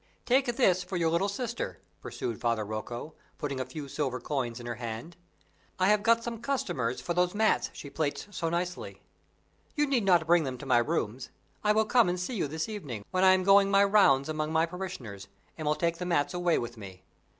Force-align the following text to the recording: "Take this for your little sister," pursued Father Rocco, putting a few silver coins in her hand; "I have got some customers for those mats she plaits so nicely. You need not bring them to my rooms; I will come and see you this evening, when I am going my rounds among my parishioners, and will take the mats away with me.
"Take 0.25 0.47
this 0.55 0.81
for 0.81 0.97
your 0.97 1.11
little 1.11 1.29
sister," 1.29 1.77
pursued 2.01 2.41
Father 2.41 2.65
Rocco, 2.65 3.13
putting 3.37 3.59
a 3.59 3.65
few 3.67 3.87
silver 3.87 4.19
coins 4.19 4.59
in 4.59 4.65
her 4.65 4.73
hand; 4.81 5.15
"I 5.77 5.89
have 5.89 6.01
got 6.01 6.23
some 6.23 6.41
customers 6.41 6.99
for 6.99 7.13
those 7.13 7.35
mats 7.35 7.69
she 7.73 7.91
plaits 7.91 8.27
so 8.31 8.49
nicely. 8.49 9.03
You 9.75 9.85
need 9.85 10.03
not 10.03 10.25
bring 10.25 10.43
them 10.43 10.57
to 10.57 10.65
my 10.65 10.79
rooms; 10.79 11.29
I 11.63 11.73
will 11.73 11.85
come 11.85 12.09
and 12.09 12.19
see 12.19 12.33
you 12.35 12.47
this 12.47 12.67
evening, 12.67 13.05
when 13.11 13.23
I 13.23 13.33
am 13.33 13.43
going 13.43 13.69
my 13.69 13.83
rounds 13.83 14.27
among 14.27 14.51
my 14.51 14.65
parishioners, 14.65 15.27
and 15.55 15.67
will 15.67 15.75
take 15.75 15.97
the 15.99 16.05
mats 16.07 16.33
away 16.33 16.57
with 16.57 16.77
me. 16.77 17.03